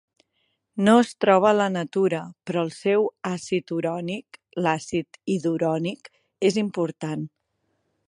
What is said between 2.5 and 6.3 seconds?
el seu àcid urònic, l'acid idurònic,